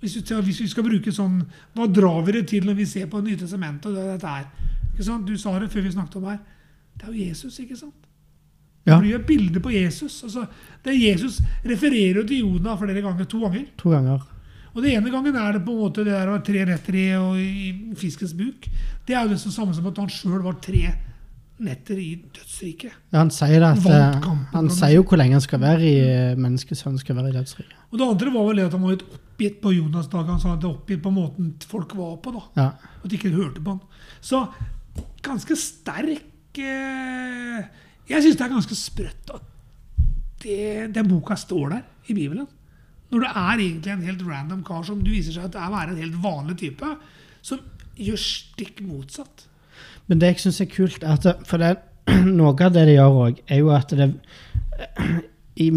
Hvis 0.00 0.16
vi, 0.16 0.22
hvis 0.46 0.60
vi 0.62 0.68
skal 0.70 0.86
bruke 0.86 1.12
sånn, 1.12 1.40
Hva 1.74 1.86
drar 1.90 2.22
vi 2.26 2.32
det 2.32 2.46
til 2.48 2.66
når 2.66 2.74
vi 2.78 2.86
ser 2.86 3.06
på 3.10 3.20
Nytestamentet? 3.20 3.86
og 3.90 3.96
det 3.96 4.04
dette 4.14 4.34
her? 4.34 4.46
Ikke 4.92 5.04
sant? 5.04 5.26
Du 5.26 5.36
sa 5.38 5.58
det 5.58 5.70
før 5.70 5.82
vi 5.86 5.94
snakket 5.94 6.16
om 6.16 6.28
her. 6.30 6.38
Det 6.98 7.06
er 7.06 7.12
jo 7.12 7.28
Jesus, 7.28 7.58
ikke 7.58 7.76
sant? 7.76 8.06
Det 8.88 8.98
blir 9.02 9.10
jo 9.10 9.18
et 9.18 9.26
bilde 9.26 9.60
på 9.60 9.70
Jesus. 9.74 10.22
Altså, 10.24 10.46
det 10.84 10.94
er 10.94 11.12
Jesus 11.12 11.40
refererer 11.66 12.22
jo 12.22 12.26
til 12.26 12.38
Jonah 12.38 12.78
flere 12.78 13.02
ganger. 13.04 13.24
To 13.24 13.40
ganger. 13.44 13.66
To 13.76 13.90
ganger. 13.90 14.22
Og 14.74 14.82
det 14.84 14.94
ene 14.94 15.10
gangen 15.12 15.36
er 15.36 15.56
det 15.56 15.64
på 15.66 15.74
en 15.74 15.82
måte 15.82 16.04
det 16.04 16.14
der 16.14 16.28
å 16.28 16.36
være 16.36 16.46
tre 16.46 16.64
netter 16.68 16.98
i, 16.98 17.06
i 17.42 17.98
fiskens 17.98 18.34
buk. 18.36 18.68
Det 19.08 19.16
er 19.16 19.24
jo 19.24 19.34
det 19.34 19.40
samme 19.40 19.74
som 19.76 19.86
at 19.90 20.00
han 20.02 20.10
sjøl 20.12 20.42
var 20.44 20.58
tre 20.62 20.82
netter 21.64 21.98
i 21.98 22.10
dødsriket. 22.34 22.92
Ja, 23.10 23.18
han 23.18 23.32
sier 23.34 23.58
det 23.62 23.70
at 23.72 23.86
eh, 23.90 24.28
Han 24.52 24.68
sier 24.70 24.94
jo 24.98 25.06
hvor 25.08 25.18
lenge 25.18 25.38
han 25.38 25.44
skal 25.44 25.62
være 25.62 25.86
i 25.86 25.96
eh, 26.04 26.38
menneskesønnen 26.38 27.00
skal 27.02 27.18
være 27.18 27.32
i 27.32 27.36
dødsriket. 27.38 27.74
Og 27.90 27.98
det 27.98 28.06
andre 28.06 28.34
var 28.34 28.46
vel 28.50 28.62
at 28.66 28.76
han 28.76 28.84
var 28.84 28.94
litt 28.94 29.06
oppgitt 29.08 29.58
på 29.64 29.72
Jonas' 29.74 30.10
dag. 30.12 30.28
Han 30.28 30.40
sa 30.42 30.54
at 30.54 30.62
det 30.62 30.68
var 30.68 30.76
oppgitt 30.76 31.02
på 31.02 31.14
måten 31.14 31.50
folk 31.70 31.96
var 31.98 32.16
på. 32.22 32.34
da. 32.36 32.44
Ja. 32.60 32.68
At 33.02 33.08
de 33.08 33.18
ikke 33.18 33.34
hørte 33.34 33.64
på 33.64 33.74
han. 33.74 33.82
Så 34.20 34.44
ganske 35.24 35.56
sterk 35.58 36.58
eh, 36.62 37.58
Jeg 38.08 38.24
syns 38.24 38.38
det 38.38 38.46
er 38.46 38.54
ganske 38.54 38.78
sprøtt 38.78 39.34
at 39.34 39.54
det, 40.42 40.60
den 40.94 41.10
boka 41.10 41.34
står 41.38 41.74
der 41.74 41.82
i 42.06 42.14
Bibelen. 42.14 42.46
Når 43.10 43.24
det 43.24 43.30
er 43.30 43.62
egentlig 43.64 43.92
en 43.94 44.02
helt 44.04 44.24
random 44.28 44.64
kar 44.66 44.82
som 44.84 45.00
du 45.04 45.10
viser 45.10 45.32
seg 45.32 45.48
at 45.48 45.54
er 45.56 45.70
være 45.72 45.94
en 45.94 46.02
helt 46.02 46.18
vanlig 46.22 46.58
type, 46.60 46.90
som 47.42 47.62
gjør 47.96 48.20
stikk 48.20 48.82
motsatt. 48.84 49.46
Men 50.08 50.20
det 50.20 50.34
jeg 50.34 50.42
syns 50.44 50.60
er 50.60 50.68
kult, 50.72 51.02
er 51.02 51.16
at 51.16 51.46
For 51.48 51.58
det, 51.62 51.76
noe 52.38 52.52
av 52.52 52.72
det 52.76 52.84
de 52.88 52.98
gjør 52.98 53.18
òg, 53.24 53.40
er 53.48 53.62
jo 53.62 53.72
at 53.74 53.94
det 53.96 54.12
I 55.58 55.70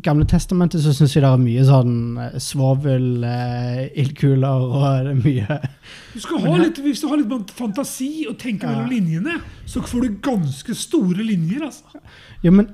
Gamle 0.00 0.24
testamentet 0.24 0.80
så 0.80 0.92
syns 0.96 1.12
jeg 1.16 1.20
det 1.24 1.28
er 1.28 1.40
mye 1.42 1.64
sånn 1.68 1.92
eh, 2.22 2.38
svovel, 2.40 3.08
eh, 3.28 3.82
ildkuler 4.00 4.46
og 4.78 5.10
mye 5.20 5.58
Du 6.14 6.22
skal 6.24 6.40
ha 6.46 6.54
litt, 6.62 6.80
hvis 6.80 7.02
du 7.02 7.10
har 7.10 7.20
litt 7.20 7.52
fantasi 7.58 8.24
og 8.30 8.38
tenker 8.40 8.70
Ja. 8.70 8.78
mellom 8.78 8.94
linjene, 8.94 9.36
så 9.68 9.82
får 9.84 10.06
du 10.06 10.16
ganske 10.24 10.74
store 10.78 11.26
linjer. 11.28 11.66
altså. 11.68 12.00
Jo, 12.46 12.54
men 12.56 12.70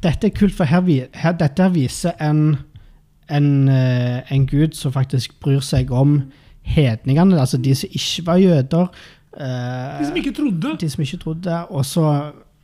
dette 0.00 0.30
er 0.30 0.34
kult, 0.36 0.54
for 0.56 0.64
her, 0.70 0.86
her, 1.12 1.36
dette 1.36 1.68
viser 1.74 2.16
en, 2.24 2.56
en, 3.30 3.68
eh, 3.68 4.32
en 4.32 4.46
gud 4.46 4.74
som 4.74 4.92
faktisk 4.92 5.40
bryr 5.40 5.60
seg 5.60 5.90
om 5.90 6.22
hedningene, 6.62 7.38
altså 7.40 7.56
de 7.62 7.74
som 7.74 7.88
ikke 7.92 8.26
var 8.26 8.36
jøder. 8.38 8.88
eh, 9.40 9.98
De 10.00 10.06
som 10.06 10.16
ikke 10.16 10.32
trodde. 10.34 10.76
de 10.80 10.90
som 10.90 11.02
ikke 11.02 11.16
trodde. 11.22 11.66
Og 11.70 11.84
så 11.84 12.00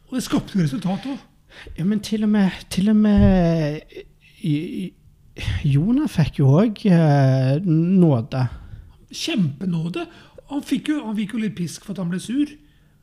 Og 0.09 0.15
det 0.15 0.23
skapte 0.23 0.59
resultat 0.63 1.07
òg. 1.07 1.19
Ja, 1.79 1.85
men 1.85 2.01
til 2.01 2.23
og 2.25 2.29
med, 2.29 2.51
til 2.71 2.89
og 2.89 2.97
med 2.97 3.81
i- 4.43 4.85
i- 4.87 4.93
Jonah 5.65 6.09
fikk 6.09 6.39
jo 6.39 6.47
òg 6.61 6.87
eh, 6.87 7.61
nåde. 7.65 8.49
Kjempenåde. 9.13 10.07
Han 10.51 10.63
fikk, 10.63 10.89
jo, 10.89 11.07
han 11.07 11.17
fikk 11.17 11.33
jo 11.35 11.39
litt 11.39 11.55
pisk 11.57 11.85
for 11.85 11.93
at 11.93 11.99
han 11.99 12.11
ble 12.13 12.21
sur. 12.21 12.47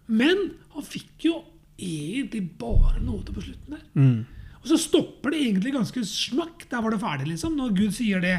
Men 0.07 0.51
han 0.75 0.83
fikk 0.85 1.25
jo 1.25 1.39
egentlig 1.79 2.43
bare 2.59 2.99
nåde 3.01 3.33
på 3.33 3.41
slutten 3.41 3.75
der. 3.75 4.25
Og 4.69 4.75
så 4.75 4.77
stopper 4.77 5.33
det 5.33 5.41
egentlig 5.41 5.73
ganske 5.73 6.01
smakk. 6.05 6.67
Der 6.69 6.81
var 6.85 6.93
det 6.93 7.01
ferdig, 7.01 7.27
liksom. 7.31 7.55
Når 7.57 7.71
Gud 7.77 7.95
sier 7.97 8.21
det. 8.21 8.37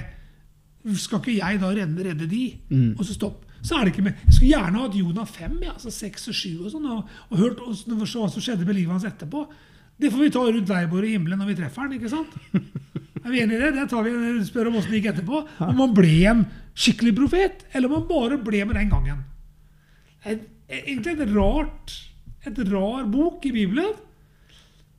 Skal 0.97 1.19
ikke 1.19 1.39
jeg 1.41 1.59
da 1.61 1.71
redde, 1.75 2.05
redde 2.07 2.29
de? 2.31 2.45
Og 2.95 3.03
så 3.05 3.17
stopp. 3.17 3.43
Så 3.67 3.77
er 3.77 3.85
det 3.85 3.93
ikke 3.93 4.05
med. 4.07 4.21
Jeg 4.25 4.37
skulle 4.37 4.53
gjerne 4.55 4.85
hatt 4.85 4.95
Jonah 4.97 5.27
5, 5.27 5.57
ja, 5.67 5.73
altså 5.75 5.91
6 5.93 6.29
og 6.31 6.37
7 6.39 6.45
og 6.63 6.71
sånn, 6.73 6.87
og, 6.89 7.11
og 7.29 7.41
hørt 7.43 7.59
hva 7.61 8.29
som 8.31 8.41
skjedde 8.41 8.65
med 8.65 8.79
livet 8.79 8.95
hans 8.95 9.05
etterpå. 9.05 9.43
Det 10.01 10.09
får 10.09 10.23
vi 10.23 10.31
ta 10.33 10.45
rundt 10.47 10.71
leirbordet 10.71 11.11
i 11.11 11.17
himmelen 11.19 11.43
når 11.43 11.51
vi 11.51 11.57
treffer 11.59 11.85
han, 11.85 11.93
ikke 11.99 12.13
sant? 12.13 12.39
Er 13.21 13.35
vi 13.35 13.43
enige 13.43 13.59
i 13.59 13.65
det? 13.67 13.75
Det 13.77 13.89
tar 13.91 14.07
vi 14.07 14.13
spør 14.47 14.71
om 14.71 14.79
åssen 14.79 14.95
det 14.95 15.03
gikk 15.03 15.11
etterpå. 15.11 15.43
Om 15.67 15.75
man 15.77 15.91
ble 15.93 16.15
en 16.31 16.47
skikkelig 16.73 17.13
profet, 17.19 17.67
eller 17.75 17.91
om 17.91 17.99
man 17.99 18.07
bare 18.09 18.39
ble 18.41 18.63
med 18.65 18.79
den 18.81 18.95
gangen. 18.95 19.19
Et, 20.25 20.47
egentlig 20.71 21.19
et 21.19 21.35
rart 21.35 21.99
et 22.49 22.61
rar 22.71 23.05
bok 23.11 23.45
i 23.45 23.53
Bibelen, 23.53 23.97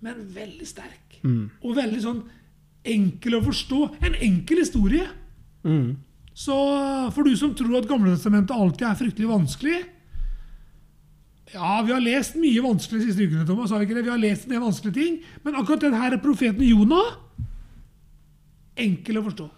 men 0.05 0.25
veldig 0.33 0.67
sterk. 0.67 1.00
Og 1.61 1.75
veldig 1.77 2.01
sånn 2.03 2.21
enkel 2.87 3.37
å 3.37 3.43
forstå. 3.45 3.81
En 4.01 4.15
enkel 4.27 4.63
historie. 4.63 5.07
Mm. 5.65 5.97
Så 6.33 6.55
for 7.13 7.27
du 7.27 7.35
som 7.37 7.53
tror 7.57 7.81
at 7.81 7.89
Gamletestamentet 7.89 8.55
alltid 8.55 8.87
er 8.87 8.95
fryktelig 8.97 9.27
vanskelig 9.29 9.75
Ja, 11.51 11.81
vi 11.83 11.91
har 11.91 11.99
lest 12.01 12.37
mye 12.39 12.63
vanskelig 12.63 13.01
de 13.01 13.09
siste 13.09 13.25
ukene, 13.27 13.45
Thomas. 13.45 13.69
har 13.69 13.79
Vi 13.79 13.89
ikke 13.89 13.97
det? 13.99 14.05
Vi 14.05 14.13
har 14.13 14.21
lest 14.21 14.47
en 14.47 14.53
del 14.55 14.63
vanskelige 14.63 14.95
ting. 14.95 15.17
Men 15.43 15.55
akkurat 15.59 15.81
den 15.81 15.97
her 15.99 16.15
profeten 16.23 16.63
Jonah 16.63 17.17
enkel 18.79 19.19
å 19.19 19.25
forstå. 19.25 19.49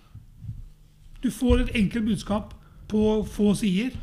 Du 1.21 1.29
får 1.31 1.61
et 1.61 1.75
enkelt 1.83 2.05
budskap 2.05 2.55
på 2.89 3.21
få 3.29 3.53
sider. 3.55 3.93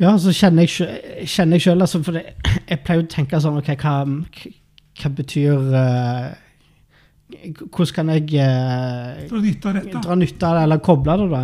Ja, 0.00 0.14
så 0.18 0.32
kjenner 0.32 0.64
jeg, 0.64 1.26
kjenner 1.26 1.58
jeg 1.58 1.62
selv, 1.62 1.82
altså, 1.82 2.00
for 2.06 2.16
det, 2.16 2.24
jeg 2.70 2.82
pleier 2.86 3.02
å 3.02 3.10
tenke 3.10 3.40
sånn, 3.42 3.58
ok, 3.58 3.72
hva, 3.82 3.94
hva 5.00 5.10
betyr 5.18 5.72
eh, 5.74 6.28
Hvordan 7.28 7.94
kan 7.94 8.08
jeg 8.14 8.22
eh, 8.40 9.26
dra, 9.28 9.40
nytte 9.44 9.68
av 9.68 9.74
dette. 9.76 10.00
dra 10.06 10.14
nytte 10.16 10.48
av 10.48 10.54
det, 10.56 10.62
eller 10.64 10.78
koble 10.84 11.16
det, 11.20 11.28
da? 11.34 11.42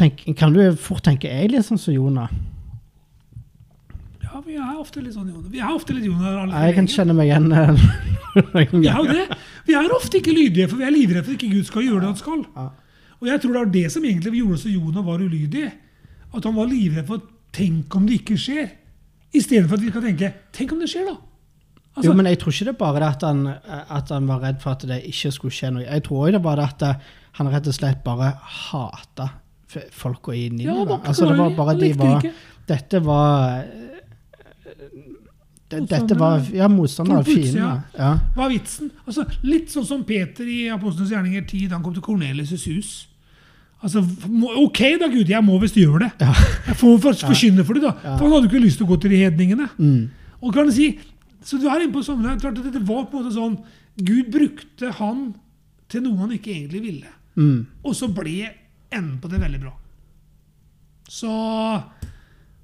Tenk, 0.00 0.24
kan 0.38 0.54
du 0.56 0.60
fort 0.80 1.04
tenke 1.06 1.28
jeg 1.28 1.44
er 1.44 1.52
litt 1.52 1.66
sånn 1.66 1.78
som 1.78 1.94
Jonah? 1.94 2.30
Ja, 4.24 4.40
vi 4.42 4.56
er 4.56 4.78
ofte 4.80 5.02
litt 5.04 5.14
sånn 5.14 5.28
Jonah. 5.30 5.50
Vi 5.52 5.60
er 5.62 5.70
ofte 5.74 5.94
litt 5.94 6.08
Jonah. 6.08 6.40
Ja, 6.48 6.62
Jeg 6.66 6.74
kan 6.80 6.88
kjenne 6.90 7.14
meg 7.14 7.28
igjen. 7.30 7.52
eh, 7.52 7.84
Vi 8.72 8.88
er 8.88 8.96
jo 8.98 9.04
det. 9.06 9.26
Vi 9.68 9.76
er 9.78 9.92
ofte 9.94 10.18
ikke 10.18 10.34
lydige, 10.34 10.66
for 10.72 10.80
vi 10.80 10.88
er 10.88 10.94
livredde 10.94 11.22
for 11.28 11.36
at 11.36 11.38
ikke 11.38 11.52
Gud 11.54 11.68
skal 11.68 11.84
gjøre 11.86 12.00
det 12.02 12.08
han 12.10 12.18
skal. 12.18 12.40
Ja. 12.56 12.64
Og 13.20 13.28
jeg 13.30 13.40
tror 13.44 13.52
det 13.54 13.60
var 13.60 13.70
det 13.76 13.84
som 13.94 14.04
egentlig 14.04 14.40
gjorde 14.40 14.58
så 14.64 14.72
Jonah 14.72 15.04
var 15.06 15.22
ulydig. 15.22 15.68
At 16.34 16.48
han 16.48 16.56
var 16.56 16.66
livredd 16.72 17.06
for 17.06 17.22
Tenk 17.54 17.94
om 17.94 18.08
det 18.08 18.16
ikke 18.24 18.34
skjer. 18.40 18.72
Istedenfor 19.30 19.78
at 19.78 19.84
vi 19.84 19.92
skal 19.92 20.02
tenke 20.08 20.32
Tenk 20.56 20.72
om 20.74 20.80
det 20.82 20.88
skjer, 20.90 21.06
da. 21.12 21.14
Altså, 21.94 22.10
Jo, 22.10 22.14
men 22.18 22.26
jeg 22.26 22.38
tror 22.42 22.50
ikke 22.52 22.64
det 22.66 22.72
er 22.74 22.78
bare 22.80 23.00
det 23.00 23.08
at 23.14 23.22
han, 23.22 23.42
at 23.98 24.08
han 24.10 24.26
var 24.26 24.40
redd 24.42 24.56
for 24.62 24.74
at 24.74 24.82
det 24.90 24.96
ikke 25.06 25.30
skulle 25.30 25.54
skje 25.54 25.70
noe. 25.76 25.84
Jeg 25.86 26.02
tror 26.08 26.24
òg 26.26 26.32
det 26.34 26.42
var 26.42 26.58
det 26.58 26.64
at 26.72 26.82
eh, 26.88 27.12
han 27.38 27.50
rett 27.52 27.68
og 27.70 27.76
slett 27.76 28.00
bare 28.06 28.32
hata 28.40 29.28
folka 29.94 30.34
i 30.34 30.44
Ja, 30.46 30.50
Ninive. 30.54 30.74
det 30.74 30.88
var 30.90 31.00
altså, 31.10 31.28
det 31.30 31.38
var 31.38 31.54
bare 31.58 31.76
de 31.78 31.92
var. 31.98 32.26
Dette 32.68 33.00
var 33.04 33.62
eh, 33.62 33.94
Dette 35.74 36.14
var 36.18 36.42
ja, 36.54 36.68
motstandere. 36.68 37.18
av 37.18 37.24
fienden. 37.24 37.80
Ja. 37.98 38.10
Hva 38.36 38.44
er 38.46 38.52
vitsen? 38.52 38.90
Altså, 39.08 39.24
litt 39.42 39.72
sånn 39.72 39.86
som 39.88 40.04
Peter 40.06 40.46
i 40.46 40.68
Apostlenes 40.70 41.10
gjerninger 41.14 41.46
10, 41.48 41.68
da 41.70 41.78
han 41.78 41.82
kom 41.86 41.94
til 41.96 42.04
Kornelius' 42.04 42.66
hus. 42.70 42.92
Altså, 43.84 44.00
OK 44.60 44.80
da, 45.00 45.08
Gud, 45.12 45.28
jeg 45.28 45.42
må 45.44 45.58
visst 45.60 45.76
gjøre 45.76 46.04
det. 46.06 46.12
Jeg 46.68 46.76
får 46.80 47.00
for, 47.02 47.18
forkynne 47.26 47.64
for 47.66 47.76
det, 47.76 47.82
da. 47.88 47.94
For 48.04 48.22
han 48.26 48.36
hadde 48.36 48.46
jo 48.46 48.52
ikke 48.52 48.62
lyst 48.64 48.78
til 48.80 48.86
å 48.86 48.92
gå 48.92 49.00
til 49.02 49.12
de 49.16 49.18
hedningene. 49.24 49.66
Mm. 49.78 50.04
Og 50.44 50.54
kan 50.54 50.68
du 50.68 50.72
si, 50.76 50.92
Så 51.44 51.60
du 51.60 51.68
er 51.68 51.84
inne 51.84 51.94
på 51.94 52.04
sammenheng. 52.04 52.40
Klart 52.40 52.58
at 52.58 52.66
Dette 52.66 52.82
var 52.88 53.06
på 53.08 53.18
en 53.18 53.24
måte 53.24 53.36
sånn 53.36 53.58
Gud 53.94 54.30
brukte 54.34 54.90
han 54.98 55.26
til 55.92 56.02
noe 56.06 56.18
han 56.24 56.32
ikke 56.34 56.52
egentlig 56.54 56.82
ville. 56.82 57.12
Mm. 57.38 57.66
Og 57.84 57.94
så 57.96 58.08
ble 58.10 58.48
enden 58.94 59.18
på 59.22 59.30
det 59.30 59.42
veldig 59.42 59.60
bra. 59.62 59.74
Så 61.10 61.30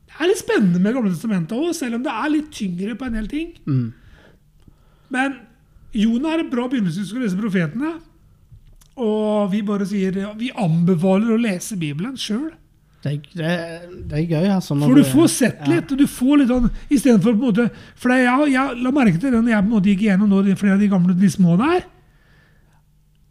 det 0.09 0.17
er 0.17 0.31
litt 0.31 0.41
spennende 0.41 0.81
med 0.83 0.97
Gamle 0.97 1.13
testamentet 1.13 1.55
òg, 1.57 1.71
selv 1.77 1.99
om 1.99 2.05
det 2.05 2.13
er 2.13 2.33
litt 2.33 2.51
tyngre 2.55 2.97
på 2.99 3.07
en 3.07 3.19
del 3.19 3.29
ting. 3.31 3.53
Mm. 3.69 3.89
Men 5.15 5.37
Jonah 5.97 6.37
er 6.37 6.45
en 6.45 6.53
bra 6.53 6.67
begynnelse 6.71 7.03
hvis 7.03 7.11
du 7.11 7.15
skal 7.15 7.27
lese 7.27 7.39
profetene. 7.39 7.93
Og 9.01 9.51
vi 9.53 9.63
bare 9.67 9.87
sier 9.89 10.17
ja, 10.19 10.33
vi 10.37 10.51
anbefaler 10.51 11.35
å 11.35 11.41
lese 11.41 11.79
Bibelen 11.81 12.19
sjøl. 12.21 12.51
Det, 13.01 13.15
det, 13.33 13.53
det 14.11 14.19
er 14.19 14.25
gøy, 14.29 14.49
altså. 14.53 14.75
For 14.77 14.99
du 14.99 15.07
får 15.09 15.29
sett 15.33 15.63
ja. 15.65 15.71
litt, 15.73 15.93
og 15.95 16.03
du 16.03 16.05
får 16.11 16.43
litt 16.43 16.51
sånn 16.51 16.67
Istedenfor 16.93 17.33
på 17.33 17.39
en 17.39 17.47
måte 17.47 17.65
For 17.97 18.13
jeg, 18.13 18.51
jeg 18.53 18.83
la 18.85 18.93
merke 18.93 19.17
til 19.17 19.33
det 19.33 19.41
når 19.41 19.55
jeg 19.55 19.63
på 19.63 19.71
en 19.71 19.73
måte 19.73 19.89
gikk 19.89 20.05
igjennom 20.05 20.29
nå, 20.29 20.43
flere 20.61 20.77
av 20.77 20.83
de 20.85 20.91
gamle 20.93 21.17
de 21.17 21.31
små 21.33 21.57
der. 21.61 21.87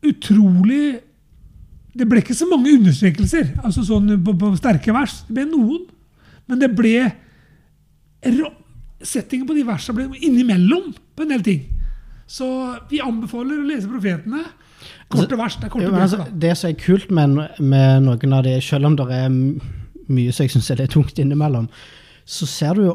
Utrolig 0.09 0.83
Det 1.93 2.07
ble 2.09 2.23
ikke 2.23 2.38
så 2.38 2.49
mange 2.49 2.73
understrekelser, 2.79 3.51
altså 3.61 3.85
sånn 3.85 4.15
på, 4.25 4.33
på 4.41 4.53
sterke 4.57 4.95
vers. 4.95 5.19
Det 5.27 5.38
ble 5.38 5.45
noen. 5.51 5.85
Men 6.49 6.61
det 6.63 6.71
ble 6.73 6.95
Settingen 8.99 9.47
på 9.47 9.55
de 9.55 9.61
versene 9.63 9.95
ble 9.95 10.23
innimellom 10.27 10.89
på 11.15 11.23
en 11.23 11.29
del 11.31 11.45
ting. 11.45 11.61
Så 12.29 12.48
vi 12.91 13.01
anbefaler 13.01 13.57
å 13.57 13.67
lese 13.67 13.89
profetene. 13.89 14.43
Korte 15.09 15.38
vers. 15.39 15.57
Det 15.57 15.65
er 15.65 15.74
korte 15.74 15.88
Jo, 15.88 15.95
altså, 15.98 16.25
det 16.29 16.51
som 16.59 16.69
er 16.69 16.77
kult 16.79 17.09
med, 17.09 17.39
med 17.57 18.05
noen 18.05 18.36
av 18.38 18.45
de, 18.45 18.59
selv 18.62 18.91
om 18.91 18.98
det 19.00 19.07
er 19.15 19.31
mye 19.33 20.36
som 20.36 20.45
jeg 20.45 20.53
syns 20.53 20.69
er 20.69 20.83
litt 20.83 20.93
tungt 20.93 21.19
innimellom, 21.21 21.67
så 22.29 22.45
ser 22.45 22.77
du, 22.77 22.86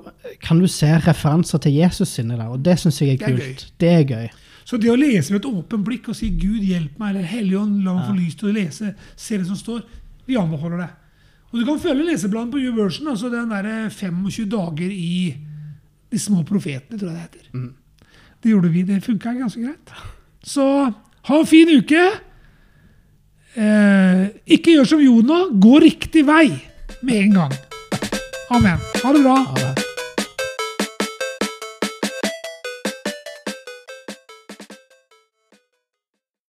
kan 0.43 0.61
du 0.63 0.69
se 0.71 0.93
referanser 1.03 1.59
til 1.65 1.75
Jesus 1.81 2.13
inni 2.23 2.39
der, 2.39 2.47
og 2.55 2.63
det 2.63 2.79
syns 2.79 3.01
jeg 3.03 3.17
er 3.17 3.25
Det 3.25 3.33
er 3.33 3.39
kult. 3.41 3.67
Det 3.83 3.93
er 3.93 4.05
gøy. 4.07 4.29
Så 4.65 4.79
det 4.81 4.93
å 4.93 4.97
lese 4.97 5.35
med 5.35 5.43
et 5.43 5.51
åpent 5.51 5.85
blikk 5.85 6.09
og 6.09 6.17
si 6.17 6.31
'Gud, 6.31 6.63
hjelp 6.63 6.99
meg', 6.99 7.11
eller 7.11 7.27
'Helligånd, 7.29 7.83
la 7.85 7.97
meg 7.99 8.07
få 8.07 8.15
lys 8.17 8.37
til 8.39 8.49
å 8.49 8.55
lese', 8.55 8.95
se 9.17 9.39
det 9.39 9.47
som 9.47 9.59
står, 9.59 9.83
vi 10.27 10.39
anbefaler 10.41 10.79
det. 10.87 10.91
Og 11.53 11.61
du 11.61 11.65
kan 11.67 11.83
følge 11.83 12.07
leseplanen 12.07 12.51
på 12.51 12.63
YouVersion, 12.63 13.09
altså 13.11 13.29
den 13.31 13.51
der 13.51 13.89
25 13.91 14.49
dager 14.51 14.91
i 14.91 15.35
De 16.13 16.19
små 16.19 16.45
profetene, 16.47 16.99
tror 16.99 17.11
jeg 17.11 17.17
det 17.17 17.23
heter. 17.27 17.75
Det 18.45 18.51
gjorde 18.53 18.69
vi. 18.69 18.83
Det 18.85 19.01
funka 19.01 19.33
ganske 19.33 19.61
greit. 19.61 19.93
Så 20.45 20.93
ha 21.25 21.39
en 21.41 21.47
fin 21.49 21.71
uke. 21.79 22.03
Eh, 23.57 24.27
ikke 24.47 24.75
gjør 24.77 24.91
som 24.93 25.01
Jonah. 25.01 25.49
Gå 25.49 25.79
riktig 25.81 26.27
vei 26.29 26.51
med 27.01 27.17
en 27.23 27.41
gang. 27.41 27.57
Amen. 28.53 28.85
Ha 29.01 29.17
det 29.17 29.25
bra. 29.25 29.41
Ha. 29.57 29.84